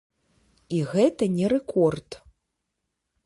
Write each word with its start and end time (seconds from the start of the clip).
І 0.77 0.79
гэта 0.93 1.27
не 1.35 1.51
рэкорд. 1.55 2.09